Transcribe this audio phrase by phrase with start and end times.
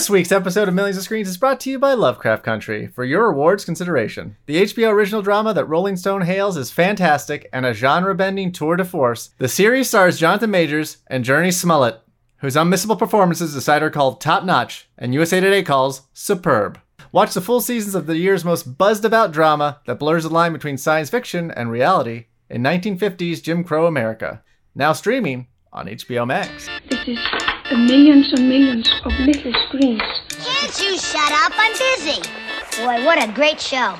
[0.00, 3.04] This week's episode of Millions of Screens is brought to you by Lovecraft Country for
[3.04, 4.34] your awards consideration.
[4.46, 8.76] The HBO original drama that Rolling Stone hails is fantastic and a genre bending tour
[8.76, 9.28] de force.
[9.36, 12.00] The series stars Jonathan Majors and Jurnee Smollett,
[12.38, 16.80] whose unmissable performances the site are called top notch and USA Today calls superb.
[17.12, 20.54] Watch the full seasons of the year's most buzzed about drama that blurs the line
[20.54, 24.42] between science fiction and reality in 1950s Jim Crow America.
[24.74, 26.70] Now streaming on HBO Max.
[26.88, 27.39] This is
[27.76, 30.02] millions and millions of little screens.
[30.28, 31.52] Can't you shut up?
[31.54, 32.20] I'm busy.
[32.82, 33.96] Boy, what a great show.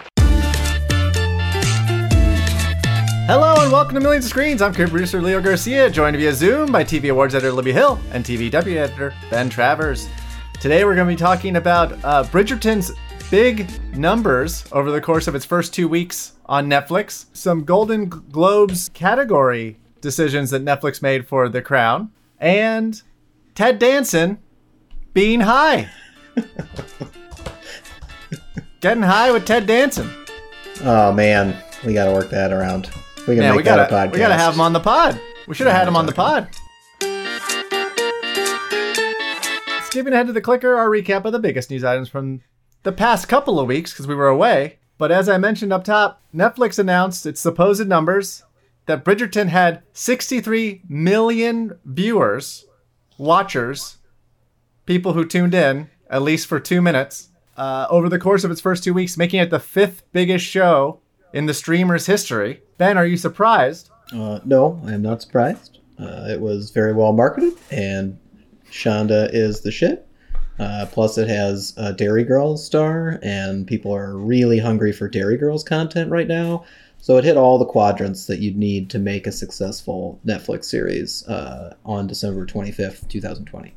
[3.26, 4.60] Hello and welcome to Millions of Screens.
[4.60, 8.50] I'm co-producer Leo Garcia, joined via Zoom by TV Awards editor Libby Hill and TV
[8.50, 10.08] Deputy editor Ben Travers.
[10.60, 12.90] Today we're going to be talking about uh, Bridgerton's
[13.30, 18.88] big numbers over the course of its first two weeks on Netflix, some Golden Globes
[18.88, 23.00] category decisions that Netflix made for The Crown, and
[23.60, 24.38] Ted Danson
[25.12, 25.90] being high.
[28.80, 30.10] Getting high with Ted Danson.
[30.82, 32.88] Oh man, we got to work that around.
[33.28, 34.12] We can Yeah, make we that gotta a podcast.
[34.12, 35.20] we gotta have him on the pod.
[35.46, 36.48] We should have had him on the pod.
[39.84, 42.40] Skipping ahead to the clicker, our recap of the biggest news items from
[42.82, 44.78] the past couple of weeks because we were away.
[44.96, 48.42] But as I mentioned up top, Netflix announced its supposed numbers
[48.86, 52.64] that Bridgerton had 63 million viewers,
[53.20, 53.98] watchers,
[54.86, 58.60] people who tuned in at least for two minutes uh, over the course of its
[58.60, 61.00] first two weeks, making it the fifth biggest show
[61.32, 62.62] in the streamer's history.
[62.78, 63.90] Ben, are you surprised?
[64.12, 65.78] Uh, no, I am not surprised.
[65.98, 68.18] Uh, it was very well marketed, and
[68.70, 70.06] Shonda is the shit.
[70.58, 75.36] Uh, plus, it has a Derry Girls star, and people are really hungry for Derry
[75.36, 76.64] Girls content right now.
[77.00, 81.26] So it hit all the quadrants that you'd need to make a successful Netflix series
[81.26, 83.72] uh, on December twenty fifth, two thousand twenty.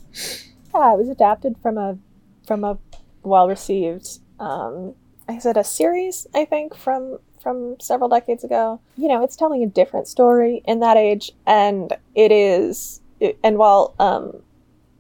[0.76, 1.98] Yeah, it was adapted from a
[2.46, 2.78] from a
[3.24, 4.96] well received um
[5.28, 8.80] I said a series, I think, from from several decades ago.
[8.98, 13.58] You know, it's telling a different story in that age and it is it, and
[13.58, 14.42] while um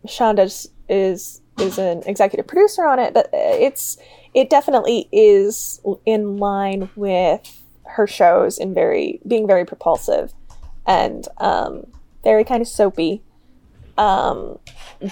[0.07, 3.97] Shonda is is is an executive producer on it, but it's
[4.33, 7.62] it definitely is in line with
[7.93, 10.33] her shows in very being very propulsive
[10.85, 11.87] and um
[12.23, 13.21] very kind of soapy.
[13.97, 14.59] Um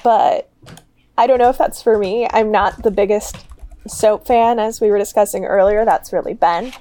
[0.04, 0.50] but
[1.18, 2.28] I don't know if that's for me.
[2.32, 3.38] I'm not the biggest
[3.88, 5.86] soap fan, as we were discussing earlier.
[5.86, 6.74] That's really Ben.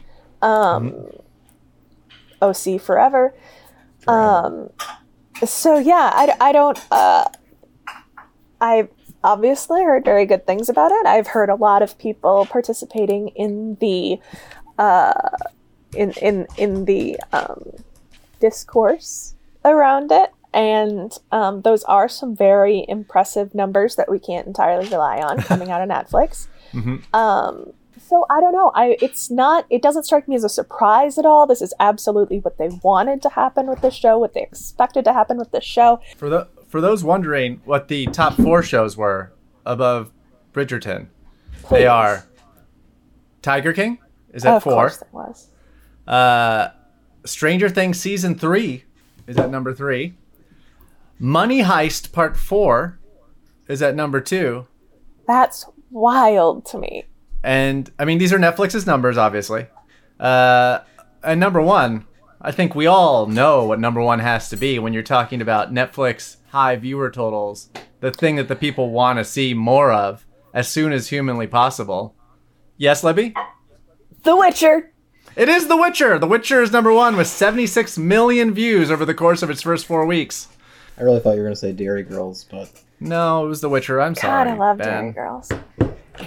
[0.43, 1.11] Um,
[2.41, 3.35] OC forever.
[4.07, 4.71] Um,
[5.45, 6.79] so yeah, I, I don't.
[6.91, 7.25] Uh,
[8.61, 8.89] I've
[9.23, 11.07] obviously heard very good things about it.
[11.07, 14.19] I've heard a lot of people participating in the
[14.79, 15.13] uh,
[15.95, 17.63] in in in the um,
[18.41, 19.35] discourse
[19.65, 25.21] around it and um, those are some very impressive numbers that we can't entirely rely
[25.21, 26.49] on coming out of Netflix.
[27.15, 28.73] Um, so I don't know.
[28.75, 29.67] I it's not.
[29.71, 31.47] It doesn't strike me as a surprise at all.
[31.47, 34.19] This is absolutely what they wanted to happen with the show.
[34.19, 36.01] What they expected to happen with the show.
[36.17, 39.33] For the for those wondering what the top four shows were
[39.65, 40.11] above
[40.53, 41.07] Bridgerton,
[41.71, 42.27] they are
[43.43, 43.99] Tiger King
[44.33, 44.73] is at of four.
[44.73, 45.50] course, it was.
[46.11, 46.73] Uh,
[47.25, 48.85] Stranger Things season three
[49.29, 50.15] is at number three.
[51.21, 52.99] Money Heist Part Four
[53.69, 54.67] is at number two.
[55.29, 57.05] That's wild to me.
[57.45, 59.69] And I mean, these are Netflix's numbers, obviously.
[60.19, 60.81] Uh,
[61.23, 62.07] and number one,
[62.41, 65.73] I think we all know what number one has to be when you're talking about
[65.73, 70.67] Netflix high viewer totals, the thing that the people want to see more of as
[70.69, 72.17] soon as humanly possible.
[72.77, 73.35] Yes, Libby?
[74.25, 74.93] The Witcher.
[75.37, 76.19] It is The Witcher.
[76.19, 79.87] The Witcher is number one with 76 million views over the course of its first
[79.87, 80.49] four weeks.
[80.99, 83.69] I really thought you were going to say Derry Girls, but No, it was The
[83.69, 84.01] Witcher.
[84.01, 84.51] I'm God, sorry.
[84.51, 84.87] I love ben.
[84.87, 85.51] Derry Girls.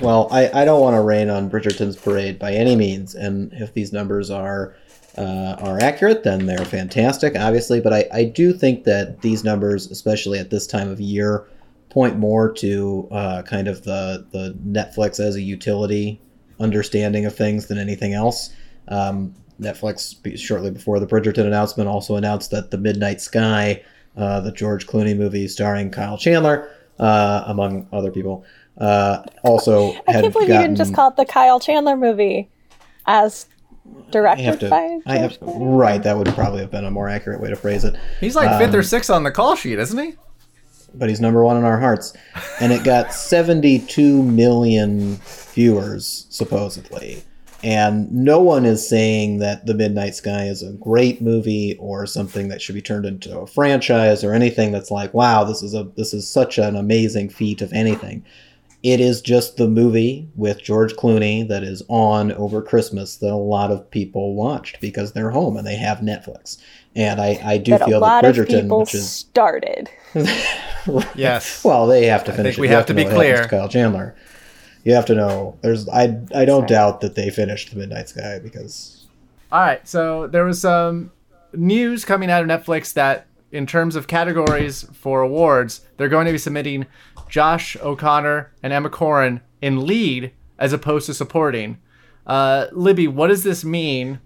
[0.01, 3.73] Well, I, I don't want to rain on Bridgerton's parade by any means, and if
[3.73, 4.75] these numbers are
[5.15, 7.79] uh, are accurate, then they're fantastic, obviously.
[7.79, 11.47] But I, I do think that these numbers, especially at this time of year,
[11.91, 16.19] point more to uh, kind of the the Netflix as a utility
[16.59, 18.49] understanding of things than anything else.
[18.88, 23.83] Um, Netflix, shortly before the Bridgerton announcement, also announced that The Midnight Sky,
[24.18, 26.69] uh, the George Clooney movie starring Kyle Chandler,
[27.00, 28.44] uh, among other people,
[28.80, 32.50] uh, also I had can't believe you didn't just call it the Kyle Chandler movie,
[33.06, 33.45] as
[33.85, 35.00] I directed have to, by.
[35.06, 36.01] I have to, right.
[36.01, 37.95] That would probably have been a more accurate way to phrase it.
[38.19, 40.15] He's like fifth or Um, sixth on the call sheet, isn't he?
[40.95, 42.13] but he's number one in our hearts.
[42.62, 45.15] And it got 72 million
[45.53, 47.24] viewers, supposedly.
[47.63, 52.50] And no one is saying that The Midnight Sky is a great movie or something
[52.50, 55.88] that should be turned into a franchise or anything that's like, wow, this is a
[55.95, 58.24] this is such an amazing feat of anything.
[58.83, 63.36] it is just the movie with George Clooney that is on over Christmas that a
[63.36, 66.57] lot of people watched because they're home and they have Netflix.
[66.95, 69.89] And I, I do that feel a lot that of Bridgerton, people which is started.
[71.16, 71.63] Yes.
[71.63, 72.33] well, they have to finish.
[72.33, 72.56] I finish.
[72.56, 72.71] think we it.
[72.71, 73.44] Have to know be clear.
[73.44, 74.16] to Kyle Chandler.
[74.83, 75.57] You have to know.
[75.62, 76.69] There's I I don't right.
[76.69, 79.07] doubt that they finished the Midnight Sky because
[79.51, 81.12] All right, so there was some
[81.53, 86.31] news coming out of Netflix that, in terms of categories for awards, they're going to
[86.31, 86.85] be submitting
[87.30, 91.77] Josh O'Connor and Emma Corrin in lead as opposed to supporting.
[92.25, 94.19] Uh, Libby, what does this mean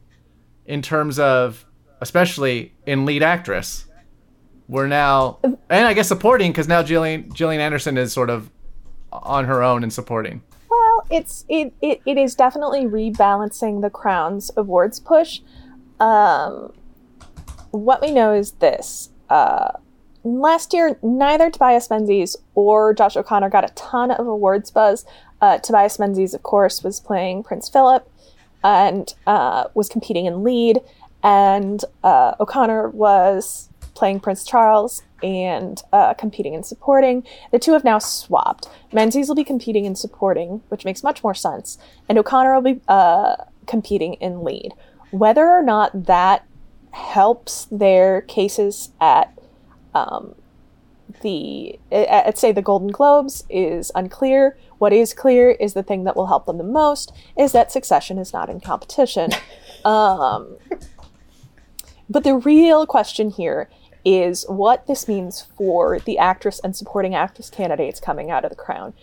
[0.66, 1.66] in terms of,
[2.02, 3.86] especially in lead actress?
[4.68, 8.50] We're now, and I guess supporting because now Gillian Gillian Anderson is sort of
[9.12, 10.42] on her own and supporting.
[11.10, 15.42] It's it, it, it is definitely rebalancing the Crown's awards push.
[16.00, 16.74] Um,
[17.72, 19.72] what we know is this: uh,
[20.24, 25.06] last year, neither Tobias Menzies or Josh O'Connor got a ton of awards buzz.
[25.42, 28.10] Uh, Tobias Menzies, of course, was playing Prince Philip
[28.64, 30.82] and uh, was competing in lead,
[31.24, 37.26] and uh, O'Connor was playing Prince Charles and uh, competing in supporting.
[37.52, 38.70] The two have now swapped.
[38.94, 41.78] Menzies will be competing in supporting, which makes much more sense,
[42.08, 43.36] and O'Connor will be uh,
[43.66, 44.74] competing in lead.
[45.12, 46.46] Whether or not that
[46.92, 49.34] helps their cases at
[49.94, 50.36] um,
[51.22, 54.58] the at, at say the Golden Globes is unclear.
[54.78, 58.20] What is clear is the thing that will help them the most is that Succession
[58.20, 59.32] is not in competition.
[59.86, 60.58] um,
[62.10, 63.70] but the real question here
[64.08, 68.56] is what this means for the actress and supporting actress candidates coming out of the
[68.56, 68.94] crown.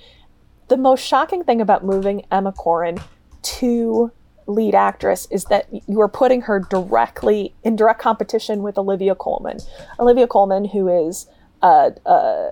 [0.68, 3.02] The most shocking thing about moving Emma Corrin
[3.42, 4.12] to
[4.46, 9.58] lead actress is that you are putting her directly in direct competition with Olivia Colman.
[10.00, 11.26] Olivia Colman, who is
[11.60, 12.50] a, a,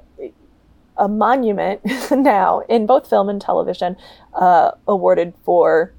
[0.99, 3.96] a monument now in both film and television,
[4.34, 5.94] uh, awarded for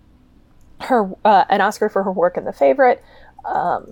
[0.82, 3.04] her uh, an Oscar for her work in The Favorite,
[3.44, 3.90] um,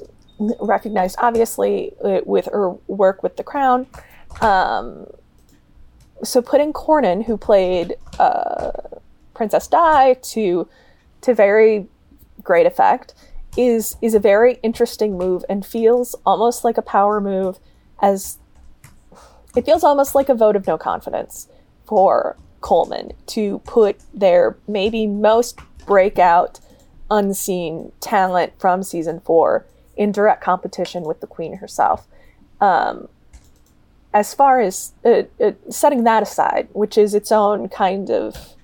[0.59, 3.87] recognized obviously uh, with her work with The Crown.
[4.41, 5.07] Um,
[6.23, 8.71] so putting Corrin, who played uh,
[9.33, 10.67] Princess Di, to
[11.21, 11.87] to very
[12.43, 13.13] great effect,
[13.57, 17.59] is is a very interesting move and feels almost like a power move.
[18.01, 18.37] As
[19.55, 21.47] it feels almost like a vote of no confidence
[21.85, 26.59] for Colman to put their maybe most breakout
[27.09, 29.65] unseen talent from season four
[29.95, 32.07] in direct competition with the queen herself.
[32.59, 33.07] Um,
[34.13, 38.55] as far as uh, uh, setting that aside, which is its own kind of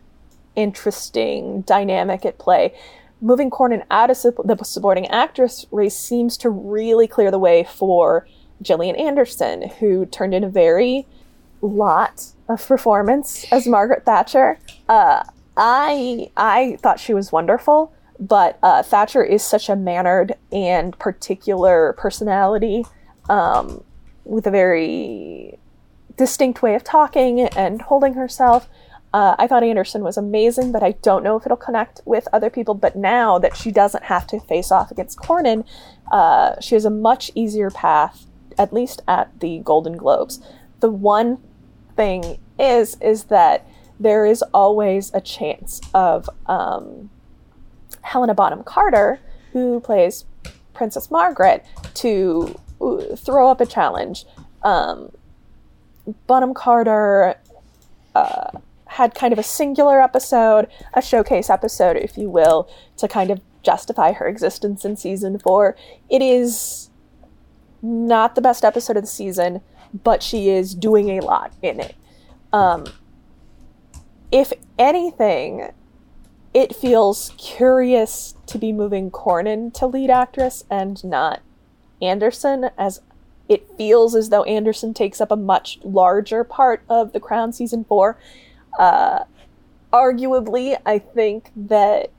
[0.56, 2.74] interesting dynamic at play,
[3.22, 8.28] moving Corrin out of the supporting actress race seems to really clear the way for
[8.62, 11.06] Gillian Anderson, who turned in a very
[11.62, 14.60] lot of performance as Margaret Thatcher.
[14.88, 15.24] Uh,
[15.56, 21.94] I I thought she was wonderful, but uh, Thatcher is such a mannered and particular
[21.98, 22.86] personality
[23.30, 23.84] um,
[24.26, 25.60] with a very
[26.16, 28.68] distinct way of talking and holding herself.
[29.14, 32.50] Uh, I thought Anderson was amazing, but I don't know if it'll connect with other
[32.50, 32.74] people.
[32.74, 35.66] But now that she doesn't have to face off against Corrin,
[36.12, 38.26] uh, she has a much easier path,
[38.58, 40.42] at least at the Golden Globes.
[40.82, 41.38] The one
[41.96, 43.66] thing is, is that
[44.00, 47.10] there is always a chance of um,
[48.08, 49.20] Helena Bonham Carter,
[49.52, 50.24] who plays
[50.74, 52.58] Princess Margaret, to
[53.18, 54.26] throw up a challenge.
[54.64, 55.12] Um,
[56.26, 57.36] Bonham Carter
[58.16, 58.52] uh,
[58.86, 63.42] had kind of a singular episode, a showcase episode, if you will, to kind of
[63.62, 65.76] justify her existence in season four.
[66.10, 66.90] It is
[67.82, 69.62] not the best episode of the season,
[70.04, 71.96] but she is doing a lot in it.
[72.54, 72.86] Um,
[74.32, 75.72] if anything,
[76.54, 81.42] it feels curious to be moving Corrin to lead actress and not
[82.02, 83.02] Anderson, as
[83.50, 87.86] it feels as though Anderson takes up a much larger part of the Crown season
[87.86, 88.18] four.
[88.78, 89.24] Uh,
[89.92, 92.12] arguably, I think that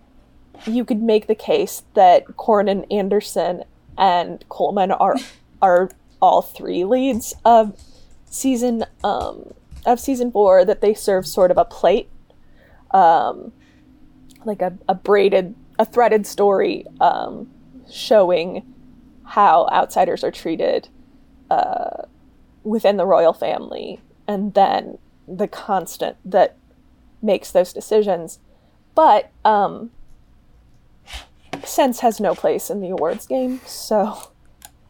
[0.67, 3.65] you could make the case that Corrin, Anderson,
[3.97, 5.17] and Colman are
[5.63, 7.79] are all three leads of
[8.27, 9.53] season um,
[9.87, 10.65] of season four.
[10.65, 12.09] That they serve sort of a plate,
[12.93, 13.53] um,
[14.45, 17.49] like a, a braided, a threaded story um,
[17.91, 18.75] showing
[19.25, 20.89] how outsiders are treated
[21.51, 22.03] uh,
[22.65, 26.57] within the royal family, and then the constant that
[27.21, 28.39] makes those decisions.
[28.95, 29.91] But um,
[31.65, 34.31] sense has no place in the awards game, so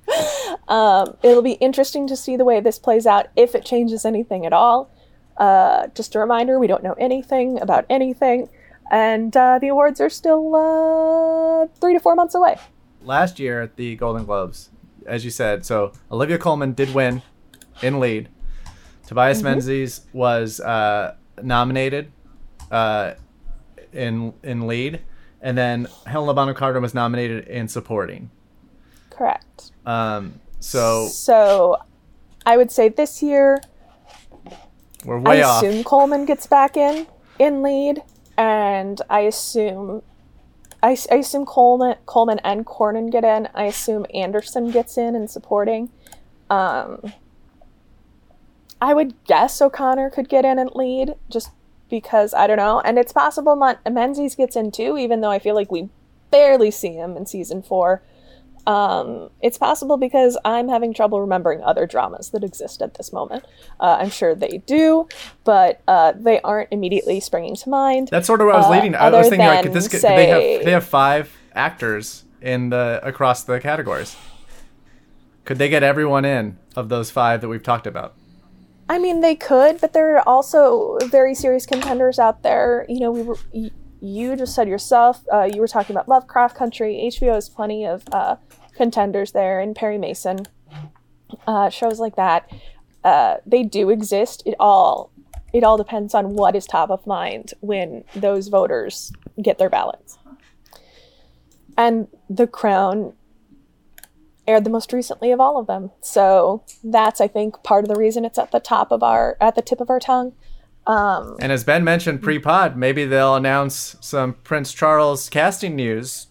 [0.68, 4.46] um, it'll be interesting to see the way this plays out if it changes anything
[4.46, 4.90] at all.
[5.36, 8.48] Uh, just a reminder, we don't know anything about anything,
[8.90, 12.56] and uh, the awards are still uh, three to four months away.
[13.02, 14.70] Last year at the Golden Globes,
[15.06, 17.22] as you said, so Olivia Colman did win
[17.82, 18.28] in lead.
[19.06, 22.12] Tobias Menzies was uh, nominated
[22.70, 23.14] uh,
[23.92, 25.00] in in lead,
[25.40, 28.30] and then Helena Bonham Carter was nominated in supporting.
[29.10, 29.72] Correct.
[29.86, 31.76] Um, so So,
[32.44, 33.58] I would say this year,
[35.04, 35.62] we're way I off.
[35.62, 37.06] assume Colman gets back in
[37.38, 38.02] in lead,
[38.38, 40.02] and I assume
[40.80, 43.48] I, I assume Colman Colman and Corrin get in.
[43.52, 45.90] I assume Anderson gets in and supporting.
[46.48, 47.12] Um,
[48.80, 51.50] I would guess O'Connor could get in and lead just
[51.90, 55.40] because I don't know, and it's possible Mon- Menzies gets in too, even though I
[55.40, 55.88] feel like we
[56.30, 58.02] barely see him in season four.
[58.68, 63.46] Um, it's possible because I'm having trouble remembering other dramas that exist at this moment.
[63.80, 65.08] Uh, I'm sure they do,
[65.44, 68.08] but uh, they aren't immediately springing to mind.
[68.08, 68.94] That's sort of what I was uh, leading.
[68.94, 69.88] I was thinking like this.
[69.88, 74.14] Could, they have they have five actors in the across the categories.
[75.46, 78.16] Could they get everyone in of those five that we've talked about?
[78.90, 82.84] I mean, they could, but there are also very serious contenders out there.
[82.86, 83.38] You know, we were.
[84.00, 85.24] You just said yourself.
[85.32, 87.10] Uh, you were talking about Lovecraft Country.
[87.12, 88.36] HBO has plenty of uh,
[88.78, 90.46] contenders there, and Perry Mason
[91.46, 92.50] uh, shows like that.
[93.04, 94.42] Uh, they do exist.
[94.46, 95.10] It all
[95.52, 100.18] it all depends on what is top of mind when those voters get their ballots.
[101.76, 103.14] And The Crown
[104.46, 105.90] aired the most recently of all of them.
[106.00, 109.54] So that's I think part of the reason it's at the top of our at
[109.54, 110.32] the tip of our tongue.
[110.86, 116.27] Um, And as Ben mentioned pre-pod, maybe they'll announce some Prince Charles casting news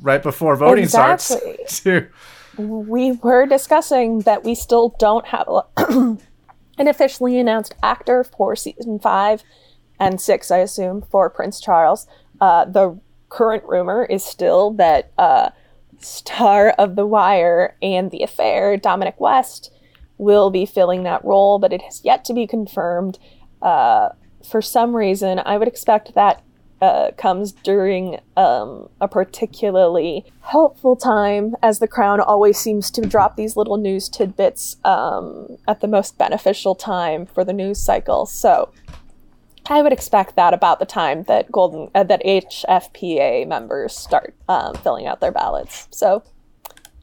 [0.00, 1.58] right before voting Exactly.
[1.66, 2.10] starts.
[2.56, 5.62] We were discussing that we still don't have a,
[6.78, 9.42] an officially announced actor for season five
[9.98, 12.06] and six, I assume, for Prince Charles.
[12.40, 12.98] Uh, the
[13.28, 15.50] current rumor is still that uh,
[15.98, 19.70] star of The Wire and The Affair, Dominic West,
[20.18, 23.18] will be filling that role, but it has yet to be confirmed.
[23.60, 24.10] Uh,
[24.48, 26.42] for some reason, I would expect that
[26.80, 33.36] uh, comes during um, a particularly helpful time, as the Crown always seems to drop
[33.36, 38.26] these little news tidbits um, at the most beneficial time for the news cycle.
[38.26, 38.70] So
[39.68, 44.74] I would expect that about the time that Golden uh, that HFPA members start um,
[44.76, 45.88] filling out their ballots.
[45.90, 46.22] So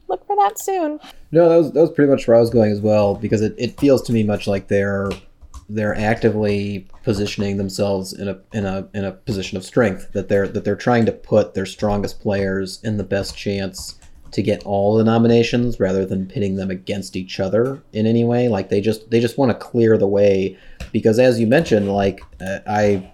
[0.08, 1.00] look for that soon.
[1.32, 3.54] No, that was that was pretty much where I was going as well because it,
[3.58, 5.10] it feels to me much like they're
[5.68, 10.48] they're actively positioning themselves in a in a in a position of strength that they're
[10.48, 13.98] that they're trying to put their strongest players in the best chance
[14.34, 18.48] to get all the nominations rather than pitting them against each other in any way.
[18.48, 20.58] Like they just they just want to clear the way
[20.92, 23.12] because as you mentioned like uh, I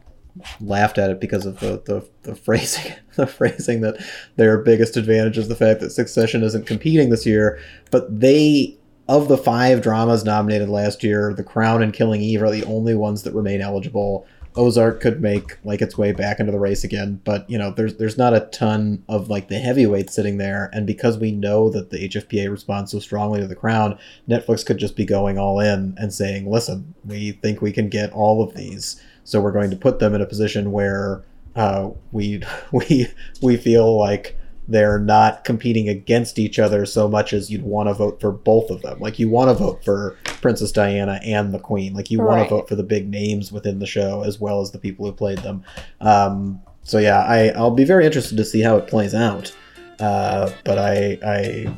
[0.61, 4.03] laughed at it because of the, the, the phrasing the phrasing that
[4.37, 8.79] their biggest advantage is the fact that Succession isn't competing this year but they
[9.11, 12.95] of the five dramas nominated last year The Crown and Killing Eve are the only
[12.95, 14.25] ones that remain eligible.
[14.55, 17.97] Ozark could make like its way back into the race again but you know there's
[17.97, 21.91] there's not a ton of like the heavyweights sitting there and because we know that
[21.91, 23.99] the HFPA responds so strongly to The Crown
[24.29, 28.13] Netflix could just be going all in and saying listen we think we can get
[28.13, 29.03] all of these.
[29.25, 31.25] So we're going to put them in a position where
[31.57, 33.09] uh, we we
[33.43, 34.37] we feel like
[34.71, 38.71] they're not competing against each other so much as you'd want to vote for both
[38.71, 39.01] of them.
[39.01, 41.93] Like you want to vote for Princess Diana and the Queen.
[41.93, 44.71] Like you want to vote for the big names within the show as well as
[44.71, 45.65] the people who played them.
[46.01, 49.55] Um, so yeah, I I'll be very interested to see how it plays out.
[49.99, 51.75] Uh, but I I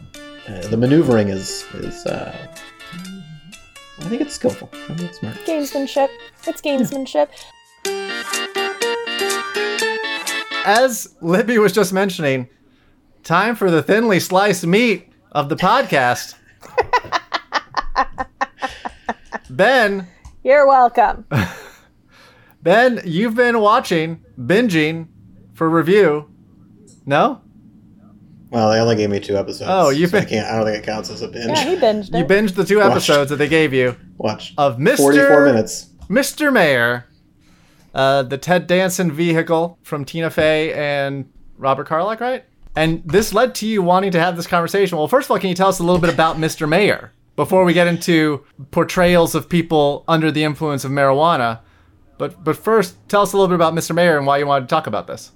[0.49, 2.37] uh, the maneuvering is is uh,
[3.99, 4.68] I think it's skillful.
[4.72, 5.37] I think it's smart.
[5.46, 6.08] Gamesmanship.
[6.46, 7.28] It's gamesmanship.
[10.64, 12.49] As Libby was just mentioning,
[13.23, 16.35] time for the thinly sliced meat of the podcast.
[19.50, 20.07] ben,
[20.43, 21.26] You're welcome.
[22.62, 25.09] Ben, you've been watching, binging
[25.55, 26.31] for review.
[27.05, 27.41] No?
[28.50, 29.69] Well, they only gave me two episodes.
[29.73, 30.47] Oh, you've so I can't.
[30.47, 31.49] I don't think it counts as a binge.
[31.49, 32.19] Yeah, he binged it.
[32.19, 32.91] You binged the two Watched.
[32.93, 34.55] episodes that they gave you Watch.
[34.59, 34.99] of Mr.
[34.99, 35.87] 44 minutes.
[36.09, 36.52] Mr.
[36.52, 37.07] Mayor,
[37.95, 42.45] uh, the Ted Danson vehicle from Tina Fey and Robert Carlock, right?
[42.75, 44.97] And this led to you wanting to have this conversation.
[44.97, 46.69] Well, first of all, can you tell us a little bit about Mr.
[46.69, 51.61] Mayor before we get into portrayals of people under the influence of marijuana?
[52.19, 53.95] But but first, tell us a little bit about Mr.
[53.95, 55.33] Mayor and why you wanted to talk about this.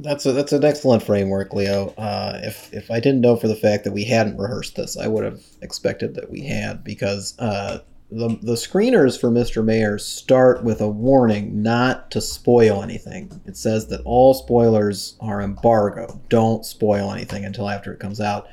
[0.00, 1.94] That's a, that's an excellent framework, Leo.
[1.96, 5.06] Uh, if if I didn't know for the fact that we hadn't rehearsed this, I
[5.06, 7.80] would have expected that we had because uh,
[8.12, 9.64] the the screeners for Mr.
[9.64, 13.40] Mayor start with a warning not to spoil anything.
[13.46, 16.20] It says that all spoilers are embargo.
[16.28, 18.48] Don't spoil anything until after it comes out.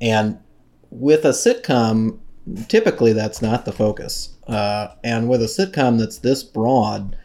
[0.00, 0.38] And
[0.90, 2.18] with a sitcom,
[2.68, 4.36] typically that's not the focus.
[4.46, 7.16] Uh, and with a sitcom that's this broad,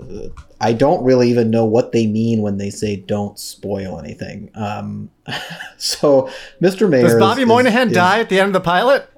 [0.00, 0.28] uh,
[0.60, 5.10] I don't really even know what they mean when they say "don't spoil anything." Um,
[5.76, 6.30] so,
[6.62, 6.88] Mr.
[6.88, 9.08] Mayor Does Bobby is- Moynihan is- die at the end of the pilot?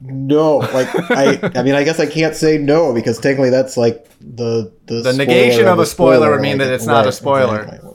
[0.00, 4.08] No, like I, I mean, I guess I can't say no because technically that's like
[4.20, 7.62] the the, The negation of a spoiler would mean like, that it's not a spoiler.
[7.62, 7.90] exactly.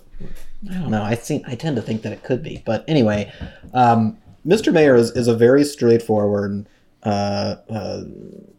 [0.70, 1.04] I don't know.
[1.04, 3.32] I think I tend to think that it could be, but anyway,
[3.74, 4.74] um, Mr.
[4.74, 6.68] Mayor is, is a very straightforward,
[7.04, 8.04] uh, uh,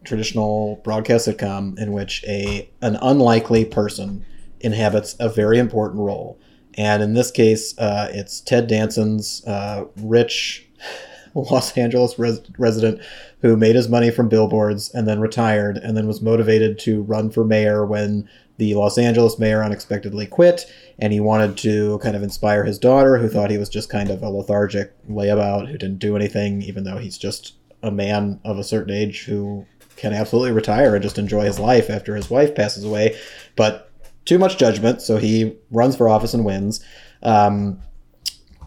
[0.05, 4.25] traditional broadcast sitcom in which a an unlikely person
[4.61, 6.39] inhabits a very important role,
[6.75, 10.65] and in this case, uh, it's Ted Danson's uh, rich
[11.35, 13.01] Los Angeles res- resident
[13.41, 17.29] who made his money from billboards and then retired and then was motivated to run
[17.29, 18.27] for mayor when
[18.57, 20.65] the Los Angeles mayor unexpectedly quit.
[20.97, 24.09] And he wanted to kind of inspire his daughter who thought he was just kind
[24.09, 27.53] of a lethargic layabout who didn't do anything even though he's just
[27.83, 29.65] a man of a certain age who
[29.95, 33.15] can absolutely retire and just enjoy his life after his wife passes away.
[33.55, 33.91] But
[34.25, 36.83] too much judgment so he runs for office and wins.
[37.21, 37.81] Um,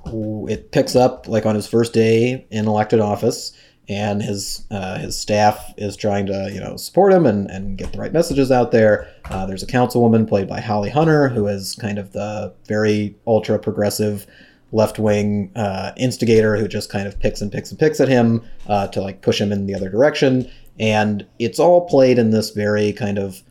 [0.06, 3.52] it picks up like on his first day in elected office
[3.90, 7.92] and his uh, his staff is trying to you know support him and, and get
[7.92, 9.08] the right messages out there.
[9.24, 13.58] Uh, there's a councilwoman played by Holly Hunter who is kind of the very ultra
[13.58, 14.28] progressive
[14.70, 18.44] left wing uh, instigator who just kind of picks and picks and picks at him
[18.68, 20.48] uh, to like push him in the other direction.
[20.78, 23.42] And it's all played in this very kind of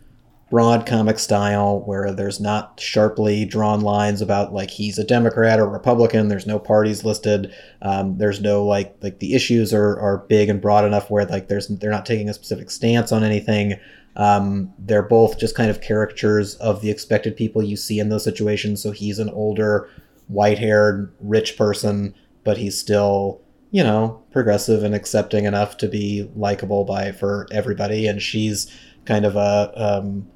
[0.49, 5.67] broad comic style where there's not sharply drawn lines about like he's a Democrat or
[5.67, 6.27] Republican.
[6.27, 7.53] There's no parties listed.
[7.81, 11.47] Um, there's no like like the issues are, are big and broad enough where like
[11.47, 13.79] there's they're not taking a specific stance on anything.
[14.15, 18.23] Um, they're both just kind of caricatures of the expected people you see in those
[18.23, 18.81] situations.
[18.81, 19.87] So he's an older,
[20.27, 26.85] white-haired, rich person, but he's still you know progressive and accepting enough to be likable
[26.85, 28.07] by for everybody.
[28.07, 30.27] And she's kind of a um,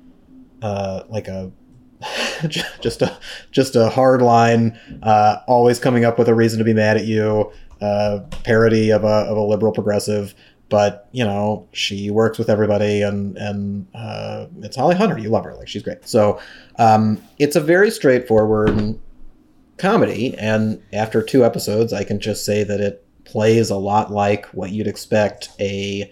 [0.63, 1.51] uh, like a
[2.47, 3.17] just a
[3.51, 7.05] just a hard line, uh, always coming up with a reason to be mad at
[7.05, 10.33] you, uh, parody of a of a liberal progressive.
[10.69, 15.17] But you know she works with everybody, and and uh, it's Holly Hunter.
[15.19, 16.07] You love her, like she's great.
[16.07, 16.39] So
[16.79, 18.99] um, it's a very straightforward
[19.77, 24.45] comedy, and after two episodes, I can just say that it plays a lot like
[24.47, 26.11] what you'd expect a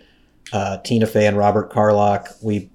[0.54, 2.30] uh, Tina Fey and Robert Carlock.
[2.42, 2.70] We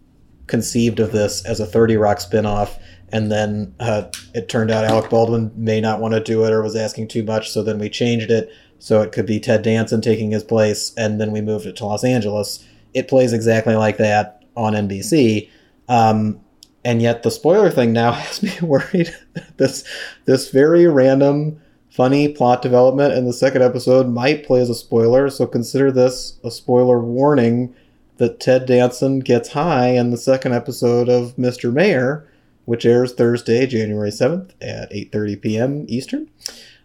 [0.47, 2.79] conceived of this as a 30 Rock spinoff,
[3.11, 4.05] and then uh,
[4.35, 7.23] it turned out Alec Baldwin may not want to do it or was asking too
[7.23, 10.93] much, so then we changed it so it could be Ted Danson taking his place,
[10.97, 12.65] and then we moved it to Los Angeles.
[12.95, 15.49] It plays exactly like that on NBC.
[15.89, 16.41] Um,
[16.87, 19.15] and yet the spoiler thing now has me worried
[19.59, 19.85] this
[20.25, 25.29] this very random funny plot development in the second episode might play as a spoiler
[25.29, 27.75] so consider this a spoiler warning
[28.19, 31.73] that Ted Danson gets high in the second episode of Mr.
[31.73, 32.29] Mayor,
[32.65, 35.85] which airs Thursday, January 7th at 8:30 p.m.
[35.89, 36.29] Eastern.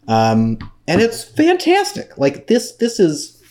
[0.07, 2.17] Um, and it's fantastic.
[2.17, 3.41] Like this this is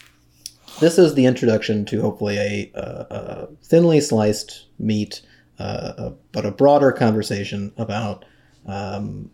[0.80, 5.22] this is the introduction to hopefully a, a, thinly sliced meat
[5.58, 8.24] uh, a, but a broader conversation about
[8.66, 9.30] um,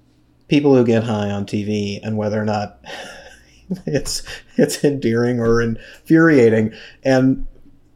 [0.48, 2.84] people who get high on TV and whether or not
[3.86, 4.22] it's
[4.56, 6.72] it's endearing or infuriating.
[7.04, 7.46] And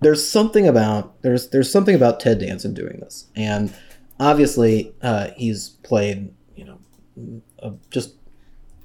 [0.01, 3.73] there's something about there's there's something about Ted Danson doing this, and
[4.19, 8.15] obviously uh, he's played you know a, just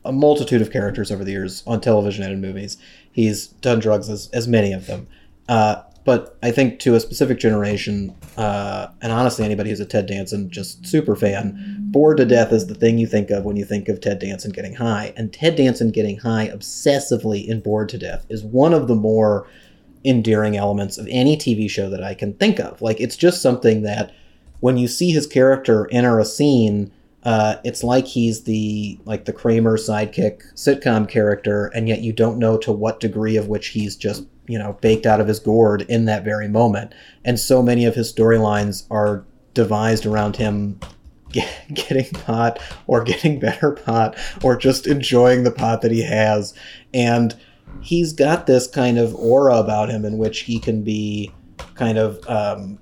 [0.03, 2.77] a multitude of characters over the years on television and in movies.
[3.11, 5.07] He's done drugs as as many of them.
[5.47, 10.05] Uh, but I think to a specific generation, uh, and honestly, anybody who's a Ted
[10.05, 13.65] Danson just super fan, bored to death is the thing you think of when you
[13.65, 15.13] think of Ted Danson getting high.
[15.17, 19.47] And Ted Danson getting high obsessively in Bored to Death is one of the more
[20.05, 22.81] endearing elements of any TV show that I can think of.
[22.81, 24.13] Like, it's just something that
[24.59, 26.91] when you see his character enter a scene,
[27.25, 32.37] uh, it's like he's the like the Kramer sidekick sitcom character, and yet you don't
[32.37, 35.81] know to what degree of which he's just you know baked out of his gourd
[35.89, 36.93] in that very moment.
[37.25, 40.79] And so many of his storylines are devised around him
[41.31, 46.53] get, getting pot or getting better pot or just enjoying the pot that he has,
[46.93, 47.35] and
[47.81, 51.31] he's got this kind of aura about him in which he can be
[51.75, 52.79] kind of um,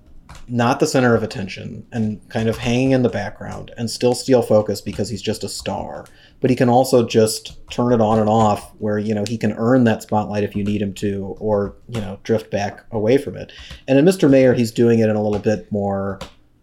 [0.47, 4.41] not the center of attention and kind of hanging in the background and still steal
[4.41, 6.05] focus because he's just a star.
[6.41, 9.53] But he can also just turn it on and off where, you know, he can
[9.53, 13.37] earn that spotlight if you need him to or, you know, drift back away from
[13.37, 13.51] it.
[13.87, 14.29] And in Mr.
[14.29, 16.19] Mayor, he's doing it in a little bit more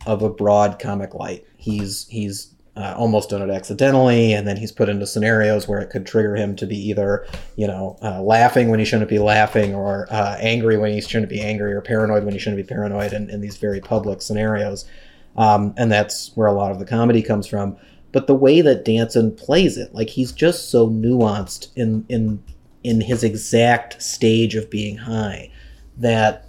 [0.06, 1.46] of a broad comic light.
[1.56, 5.90] He's he's uh, almost done it accidentally, and then he's put into scenarios where it
[5.90, 9.74] could trigger him to be either, you know, uh, laughing when he shouldn't be laughing,
[9.74, 13.12] or uh, angry when he shouldn't be angry, or paranoid when he shouldn't be paranoid,
[13.12, 14.86] in, in these very public scenarios.
[15.36, 17.76] Um, and that's where a lot of the comedy comes from.
[18.12, 22.42] But the way that Danson plays it, like he's just so nuanced in in
[22.82, 25.52] in his exact stage of being high,
[25.98, 26.46] that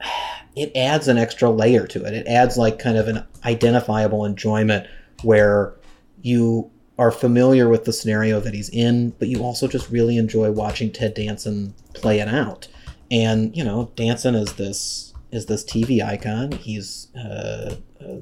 [0.54, 2.12] it adds an extra layer to it.
[2.12, 4.86] It adds like kind of an identifiable enjoyment
[5.24, 5.74] where
[6.22, 10.50] you are familiar with the scenario that he's in, but you also just really enjoy
[10.50, 12.68] watching Ted Danson play it out.
[13.10, 16.52] And you know, Danson is this is this TV icon.
[16.52, 18.20] He's uh, uh,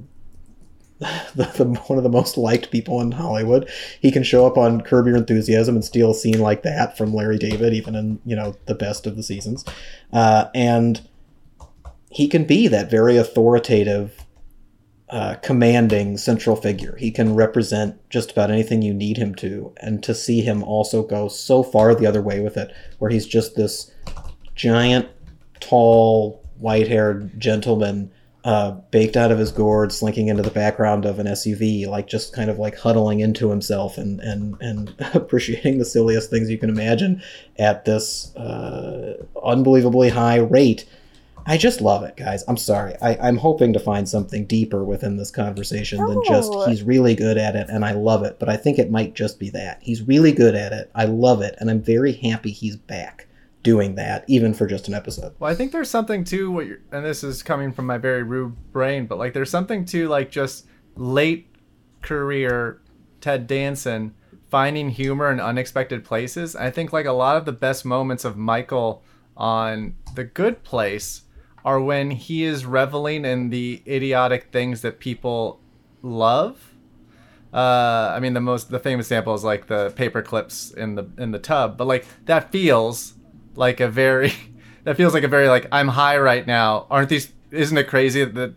[1.34, 3.68] the, the, one of the most liked people in Hollywood.
[4.00, 7.14] He can show up on Curb Your Enthusiasm and steal a scene like that from
[7.14, 9.64] Larry David, even in you know the best of the seasons.
[10.12, 11.06] Uh, and
[12.10, 14.21] he can be that very authoritative
[15.12, 16.96] uh, commanding central figure.
[16.96, 21.02] He can represent just about anything you need him to, and to see him also
[21.02, 23.92] go so far the other way with it, where he's just this
[24.54, 25.06] giant,
[25.60, 28.10] tall, white-haired gentleman
[28.44, 32.32] uh, baked out of his gourd, slinking into the background of an SUV, like just
[32.32, 36.70] kind of like huddling into himself and and and appreciating the silliest things you can
[36.70, 37.22] imagine
[37.58, 40.86] at this uh, unbelievably high rate
[41.46, 42.44] I just love it, guys.
[42.48, 42.94] I'm sorry.
[43.02, 46.08] I, am hoping to find something deeper within this conversation no.
[46.08, 48.38] than just he's really good at it and I love it.
[48.38, 49.78] But I think it might just be that.
[49.82, 50.90] He's really good at it.
[50.94, 51.56] I love it.
[51.58, 53.26] And I'm very happy he's back
[53.62, 55.34] doing that, even for just an episode.
[55.38, 58.22] Well, I think there's something to what you're, and this is coming from my very
[58.22, 61.48] rude brain, but like there's something to like just late
[62.02, 62.80] career
[63.20, 64.14] Ted Danson
[64.50, 66.54] finding humor in unexpected places.
[66.54, 69.02] I think like a lot of the best moments of Michael
[69.36, 71.22] on The Good Place
[71.64, 75.60] are when he is reveling in the idiotic things that people
[76.02, 76.74] love.
[77.52, 81.08] Uh, I mean, the most the famous example is like the paper clips in the
[81.18, 83.14] in the tub, but like that feels
[83.54, 84.32] like a very
[84.84, 86.86] that feels like a very like I'm high right now.
[86.90, 87.32] Aren't these?
[87.50, 88.54] Isn't it crazy that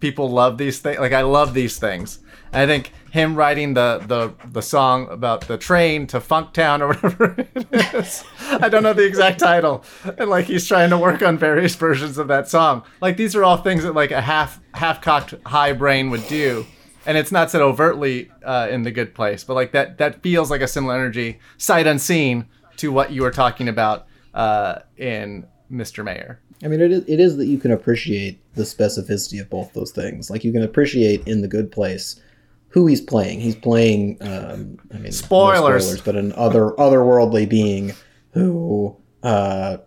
[0.00, 0.98] people love these things?
[0.98, 2.20] Like I love these things.
[2.52, 6.88] And I think him writing the, the the song about the train to Funktown or
[6.88, 8.24] whatever it is.
[8.40, 9.84] I don't know the exact title.
[10.18, 12.82] And like he's trying to work on various versions of that song.
[13.00, 16.66] Like these are all things that like a half half cocked high brain would do.
[17.06, 20.50] And it's not said overtly uh, in the good place, but like that that feels
[20.50, 26.04] like a similar energy, sight unseen, to what you were talking about uh, in Mr.
[26.04, 26.40] Mayor.
[26.62, 29.92] I mean, it is, it is that you can appreciate the specificity of both those
[29.92, 30.28] things.
[30.28, 32.20] Like you can appreciate in the good place
[32.68, 33.40] who he's playing.
[33.40, 35.86] He's playing, um, I mean, spoilers.
[35.86, 37.92] No spoilers, but an other otherworldly being
[38.32, 39.78] who uh,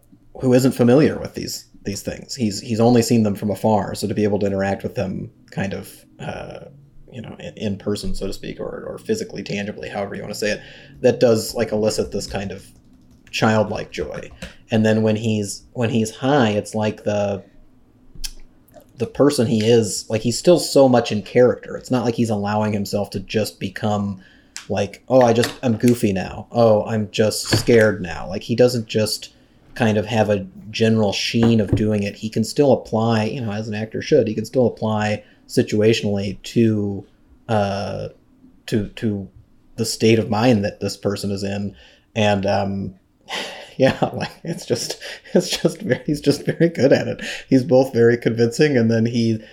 [0.42, 2.36] who isn't familiar with these these things.
[2.36, 5.32] He's he's only seen them from afar, so to be able to interact with them,
[5.52, 6.66] kind of, uh,
[7.12, 10.34] you know, in, in, person, so to speak, or or physically, tangibly, however you want
[10.34, 10.62] to say it,
[11.02, 12.66] that does like elicit this kind of
[13.32, 14.30] childlike joy.
[14.70, 17.44] And then when he's when he's high, it's like the
[19.02, 21.76] the person he is, like he's still so much in character.
[21.76, 24.22] It's not like he's allowing himself to just become
[24.70, 26.46] like, oh, I just I'm goofy now.
[26.52, 28.30] Oh, I'm just scared now.
[28.30, 29.34] Like he doesn't just
[29.74, 32.16] kind of have a general sheen of doing it.
[32.16, 34.28] He can still apply, you know, as an actor should.
[34.28, 37.04] He can still apply situationally to
[37.50, 38.10] uh
[38.68, 39.28] to to
[39.78, 41.76] the state of mind that this person is in
[42.16, 42.94] and um
[44.02, 45.02] yeah, like it's just
[45.34, 47.22] it's just very, he's just very good at it.
[47.50, 49.44] He's both very convincing, and then he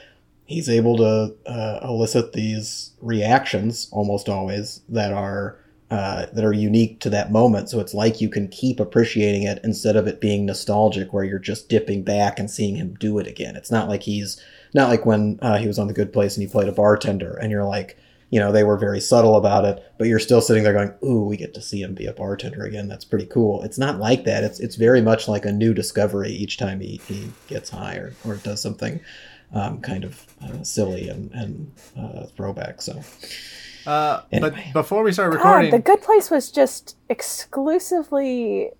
[0.44, 5.58] he's able to uh, elicit these reactions almost always that are
[5.90, 7.70] uh, that are unique to that moment.
[7.70, 11.38] So it's like you can keep appreciating it instead of it being nostalgic, where you're
[11.38, 13.56] just dipping back and seeing him do it again.
[13.56, 14.38] It's not like he's
[14.74, 17.38] not like when uh, he was on the Good Place and he played a bartender,
[17.40, 17.96] and you're like
[18.30, 21.24] you know, they were very subtle about it, but you're still sitting there going, "Ooh,
[21.24, 22.88] we get to see him be a bartender again.
[22.88, 24.44] That's pretty cool." It's not like that.
[24.44, 28.14] It's it's very much like a new discovery each time he, he gets high or,
[28.24, 29.00] or does something
[29.54, 32.82] um, kind of uh, silly and and uh, throwback.
[32.82, 33.02] So.
[33.86, 34.50] Uh, anyway.
[34.50, 38.72] But before we start recording, God, the Good Place was just exclusively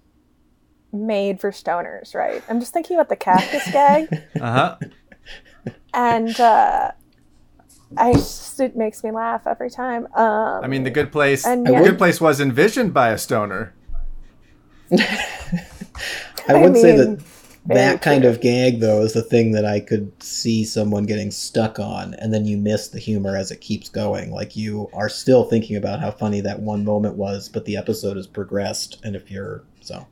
[0.93, 2.43] made for stoners, right?
[2.49, 4.09] I'm just thinking about the cactus gag.
[4.41, 4.77] uh huh.
[5.95, 6.93] And uh,
[7.97, 10.07] I just, it makes me laugh every time.
[10.15, 11.47] Um, I mean, the good place.
[11.47, 13.75] And, the good place was envisioned by a stoner.
[14.93, 14.97] I,
[16.49, 17.23] I would mean, say that
[17.69, 18.31] that kind true.
[18.31, 22.33] of gag though is the thing that I could see someone getting stuck on, and
[22.33, 24.31] then you miss the humor as it keeps going.
[24.31, 28.17] Like you are still thinking about how funny that one moment was, but the episode
[28.17, 30.07] has progressed, and if you're so.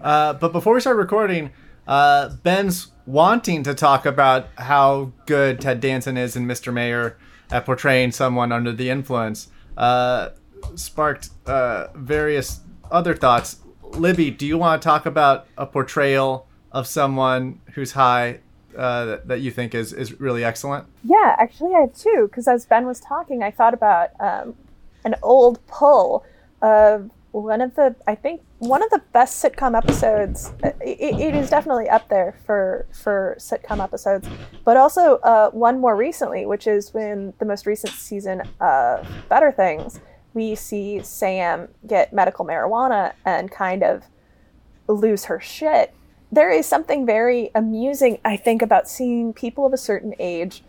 [0.00, 1.50] Uh, but before we start recording,
[1.86, 6.72] uh, Ben's wanting to talk about how good Ted Danson is in Mr.
[6.72, 7.16] Mayor
[7.50, 9.48] at portraying someone under the influence.
[9.76, 10.30] Uh,
[10.74, 13.60] sparked uh, various other thoughts.
[13.82, 18.40] Libby, do you want to talk about a portrayal of someone who's high
[18.76, 20.86] uh, that, you think is, is really excellent?
[21.04, 24.54] Yeah, actually, I have two because as Ben was talking, I thought about um,
[25.04, 26.24] an old pull
[26.60, 30.52] of one of the, I think, one of the best sitcom episodes.
[30.62, 34.28] uh, It, it is definitely up there for for sitcom episodes,
[34.64, 39.50] but also uh, one more recently, which is when the most recent season of Better
[39.50, 40.00] Things,
[40.32, 44.04] we see Sam get medical marijuana and kind of
[44.86, 45.92] lose her shit.
[46.30, 50.62] There is something very amusing, I think, about seeing people of a certain age,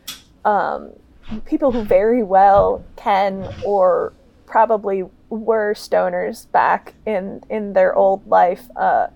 [0.43, 0.93] um,
[1.45, 4.13] people who very well can or
[4.47, 9.07] probably were stoners back in in their old life, uh,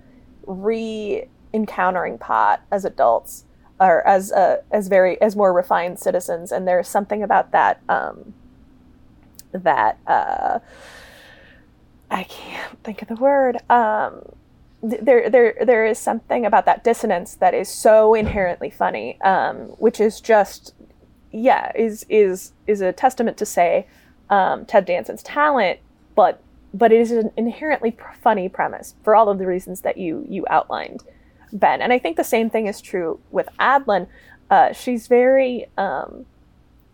[0.45, 3.45] re encountering pot as adults
[3.79, 8.33] or as uh, as very as more refined citizens, and there's something about that um,
[9.51, 10.59] that uh,
[12.11, 13.57] I can't think of the word.
[13.69, 14.23] Um,
[14.87, 19.57] th- there, there, there is something about that dissonance that is so inherently funny, um,
[19.77, 20.73] which is just,
[21.31, 23.87] yeah, is is is a testament to say
[24.29, 25.79] um, Ted Danson's talent,
[26.15, 26.41] but
[26.73, 30.45] but it is an inherently funny premise for all of the reasons that you you
[30.49, 31.03] outlined,
[31.51, 31.81] Ben.
[31.81, 34.07] And I think the same thing is true with Adlon.
[34.49, 36.25] Uh, she's very um,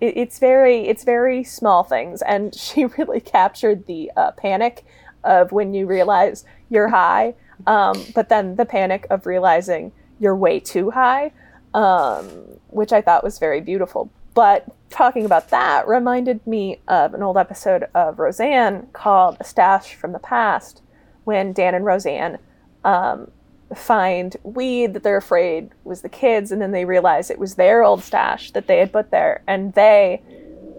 [0.01, 4.85] it, it's very it's very small things and she really captured the uh, panic
[5.23, 7.33] of when you realize you're high
[7.67, 11.31] um, but then the panic of realizing you're way too high
[11.73, 12.27] um,
[12.69, 17.37] which i thought was very beautiful but talking about that reminded me of an old
[17.37, 20.83] episode of roseanne called a stash from the past
[21.23, 22.37] when dan and roseanne
[22.83, 23.31] um,
[23.73, 27.83] find weed that they're afraid was the kids and then they realize it was their
[27.83, 29.43] old stash that they had put there.
[29.47, 30.21] And they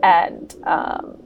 [0.02, 1.16] and um,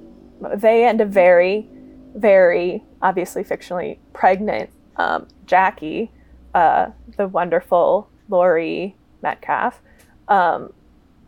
[0.57, 1.69] they and a very
[2.14, 6.11] very obviously fictionally pregnant um, jackie
[6.55, 9.81] uh, the wonderful laurie metcalf
[10.29, 10.73] um,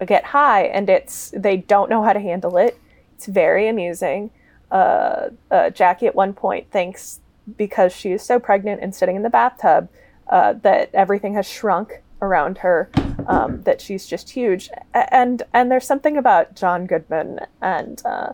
[0.07, 2.79] get high and it's they don't know how to handle it
[3.15, 4.31] it's very amusing
[4.71, 7.21] uh, uh, jackie at one point thinks
[7.57, 9.89] because she is so pregnant and sitting in the bathtub
[10.29, 12.89] uh, that everything has shrunk around her,
[13.27, 14.71] um, that she's just huge.
[14.95, 18.33] And and there's something about John Goodman and uh,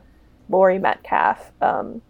[0.48, 2.02] Laurie Metcalf um,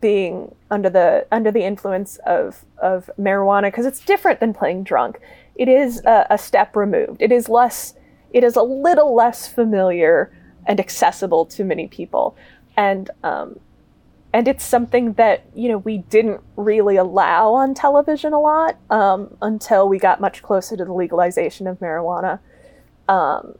[0.00, 5.20] being under the under the influence of of marijuana because it's different than playing drunk.
[5.56, 7.20] It is a, a step removed.
[7.20, 7.94] It is less.
[8.32, 10.32] It is a little less familiar
[10.66, 12.36] and accessible to many people,
[12.76, 13.58] and um,
[14.32, 19.36] and it's something that you know we didn't really allow on television a lot um,
[19.42, 22.38] until we got much closer to the legalization of marijuana
[23.08, 23.54] um,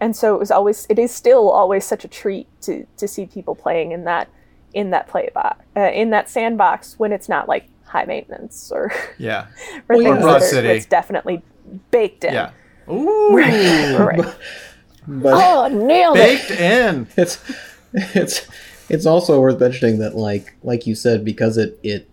[0.00, 3.26] and so it was always it is still always such a treat to to see
[3.26, 4.28] people playing in that
[4.72, 8.92] in that play box uh, in that sandbox when it's not like high maintenance or,
[9.18, 9.46] Yeah.
[9.88, 10.08] or Well, yeah.
[10.08, 10.68] things Broad that are, City.
[10.68, 11.42] that's definitely
[11.90, 12.50] baked in Yeah.
[12.88, 13.36] Ooh.
[13.36, 14.34] right.
[15.06, 17.06] But oh nailed it Baked in.
[17.16, 17.38] it's
[17.92, 18.46] it's
[18.88, 22.10] it's also worth mentioning that like like you said because it it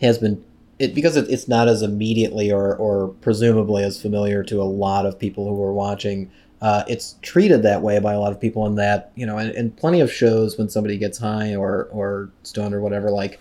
[0.00, 0.44] has been
[0.78, 5.06] it because it, it's not as immediately or or presumably as familiar to a lot
[5.06, 6.30] of people who are watching
[6.62, 9.50] uh, it's treated that way by a lot of people in that you know and,
[9.54, 13.40] in plenty of shows when somebody gets high or or stoned or whatever like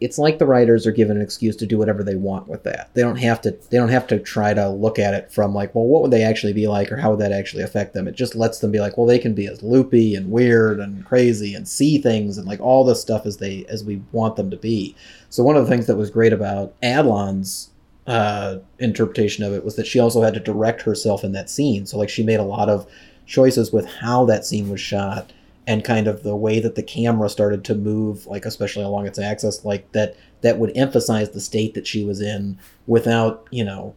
[0.00, 2.92] it's like the writers are given an excuse to do whatever they want with that.
[2.94, 5.74] They don't have to they don't have to try to look at it from like,
[5.74, 8.08] well, what would they actually be like or how would that actually affect them?
[8.08, 11.04] It just lets them be like, well, they can be as loopy and weird and
[11.04, 14.50] crazy and see things and like all this stuff as they as we want them
[14.50, 14.96] to be.
[15.30, 17.70] So one of the things that was great about Adlon's
[18.06, 21.86] uh, interpretation of it was that she also had to direct herself in that scene.
[21.86, 22.86] So like she made a lot of
[23.26, 25.32] choices with how that scene was shot
[25.66, 29.18] and kind of the way that the camera started to move like especially along its
[29.18, 33.94] axis like that that would emphasize the state that she was in without you know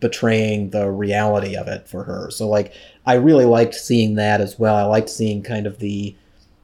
[0.00, 2.72] betraying the reality of it for her so like
[3.06, 6.14] i really liked seeing that as well i liked seeing kind of the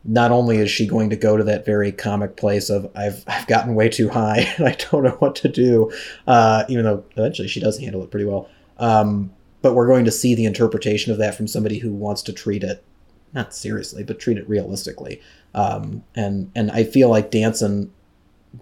[0.08, 3.46] not only is she going to go to that very comic place of I've I've
[3.46, 5.90] gotten way too high and I don't know what to do,
[6.26, 8.48] uh, even though eventually she does handle it pretty well.
[8.78, 9.32] Um,
[9.62, 12.62] but we're going to see the interpretation of that from somebody who wants to treat
[12.62, 12.84] it
[13.32, 15.20] not seriously, but treat it realistically.
[15.54, 17.92] Um, and and I feel like Danson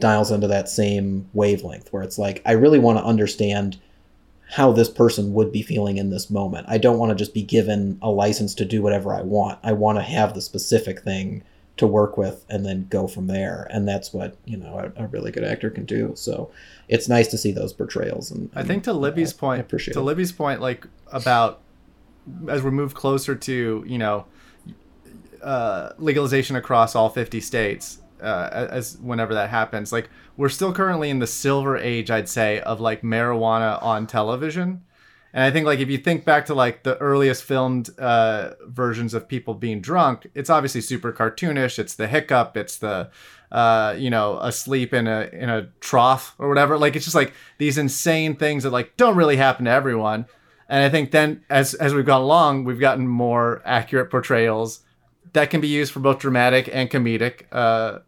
[0.01, 3.79] dials into that same wavelength where it's like I really want to understand
[4.51, 6.67] how this person would be feeling in this moment.
[6.69, 9.59] I don't want to just be given a license to do whatever I want.
[9.63, 11.43] I want to have the specific thing
[11.77, 13.67] to work with and then go from there.
[13.71, 16.13] And that's what, you know, a, a really good actor can do.
[16.15, 16.51] So
[16.89, 18.31] it's nice to see those portrayals.
[18.31, 20.05] And, I think to Libby's I point, appreciate to it.
[20.05, 21.61] Libby's point, like about
[22.49, 24.25] as we move closer to you know
[25.45, 31.11] uh, legalization across all 50 states, uh, as whenever that happens, like we're still currently
[31.11, 34.83] in the silver age, I'd say, of like marijuana on television.
[35.35, 39.15] And I think like if you think back to like the earliest filmed uh, versions
[39.15, 41.79] of people being drunk, it's obviously super cartoonish.
[41.79, 42.57] It's the hiccup.
[42.57, 43.11] It's the
[43.51, 46.79] uh, you know asleep in a in a trough or whatever.
[46.79, 50.27] Like it's just like these insane things that like don't really happen to everyone.
[50.69, 54.85] And I think then as as we've gone along, we've gotten more accurate portrayals
[55.35, 57.99] that can be used for both dramatic and comedic uh,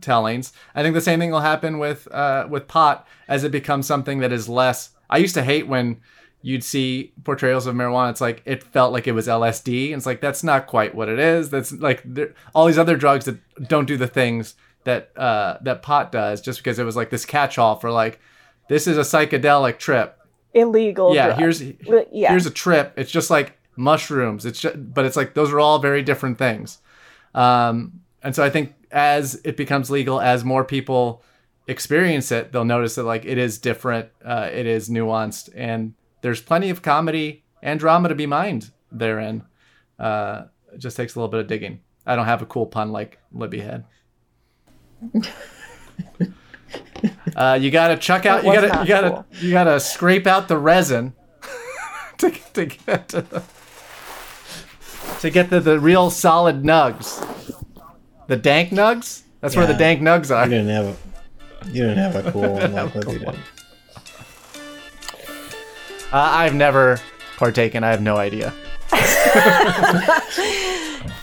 [0.00, 0.52] tellings.
[0.74, 4.18] I think the same thing will happen with uh, with pot as it becomes something
[4.18, 4.90] that is less.
[5.08, 6.00] I used to hate when
[6.42, 8.10] you'd see portrayals of marijuana.
[8.10, 11.08] It's like it felt like it was LSD, and it's like that's not quite what
[11.08, 11.50] it is.
[11.50, 15.82] That's like there- all these other drugs that don't do the things that uh, that
[15.82, 18.20] pot does, just because it was like this catch-all for like
[18.68, 20.18] this is a psychedelic trip.
[20.52, 21.14] Illegal.
[21.14, 21.38] Yeah, drug.
[21.38, 22.30] here's yeah.
[22.30, 22.92] here's a trip.
[22.96, 24.46] It's just like mushrooms.
[24.46, 26.78] It's just, but it's like those are all very different things.
[27.34, 31.22] Um, and so I think as it becomes legal, as more people
[31.66, 36.40] experience it, they'll notice that like it is different, uh, it is nuanced, and there's
[36.40, 39.44] plenty of comedy and drama to be mined therein.
[39.98, 41.80] Uh, it just takes a little bit of digging.
[42.06, 43.84] I don't have a cool pun like Libby had.
[47.34, 48.44] Uh, you gotta chuck out.
[48.44, 48.82] You gotta.
[48.82, 49.10] You gotta.
[49.10, 49.26] cool.
[49.40, 51.14] You gotta scrape out the resin
[52.18, 53.42] to, to get to the,
[55.20, 57.24] to get the, the real solid nugs.
[58.26, 59.22] The dank nugs.
[59.40, 60.44] That's where the dank nugs are.
[60.44, 63.28] You didn't have a you didn't have a cool one like Libby did.
[66.12, 66.98] Uh, I've never
[67.36, 67.84] partaken.
[67.84, 68.52] I have no idea.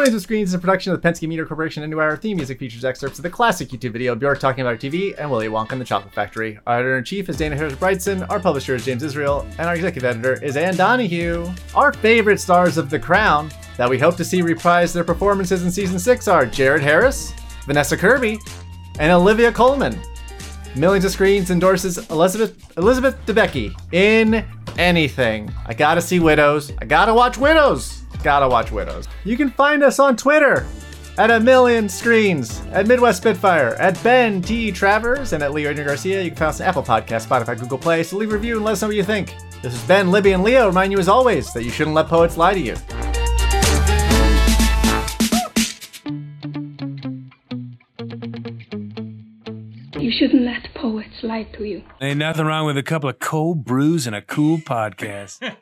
[0.00, 2.58] Millions of Screens is a production of the Penske Media Corporation and Our theme music
[2.58, 5.80] features excerpts of the classic YouTube video Bjork talking about TV and Willy Wonka and
[5.82, 6.58] the Chocolate Factory.
[6.66, 9.74] Our editor in chief is Dana Harris Bridson, our publisher is James Israel, and our
[9.74, 11.52] executive editor is Ann Donahue.
[11.74, 15.70] Our favorite stars of The Crown that we hope to see reprise their performances in
[15.70, 17.34] season six are Jared Harris,
[17.66, 18.38] Vanessa Kirby,
[18.98, 20.00] and Olivia Colman.
[20.76, 24.46] Millions of Screens endorses Elizabeth Elizabeth Debicki in
[24.78, 25.52] anything.
[25.66, 26.72] I gotta see Widows.
[26.78, 27.99] I gotta watch Widows.
[28.22, 29.08] Gotta watch Widows.
[29.24, 30.66] You can find us on Twitter
[31.18, 34.70] at a million screens, at Midwest Spitfire, at Ben T.
[34.72, 36.22] Travers, and at Leo Adrian Garcia.
[36.22, 38.02] You can find us on Apple Podcasts, Spotify, Google Play.
[38.02, 39.34] So leave a review and let us know what you think.
[39.62, 40.66] This is Ben, Libby, and Leo.
[40.66, 42.76] Remind you as always that you shouldn't let poets lie to you.
[49.98, 51.82] You shouldn't let poets lie to you.
[52.00, 55.54] Ain't nothing wrong with a couple of cold brews and a cool podcast.